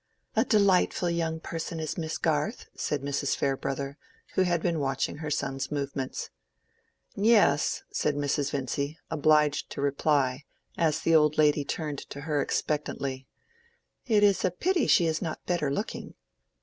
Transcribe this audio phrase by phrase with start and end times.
[0.35, 3.35] "A delightful young person is Miss Garth," said Mrs.
[3.35, 3.99] Farebrother,
[4.33, 6.31] who had been watching her son's movements.
[7.15, 8.49] "Yes," said Mrs.
[8.49, 10.43] Vincy, obliged to reply,
[10.75, 13.27] as the old lady turned to her expectantly.
[14.07, 16.15] "It is a pity she is not better looking."